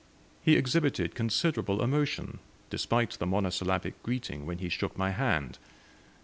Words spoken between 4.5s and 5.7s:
he shook my hand.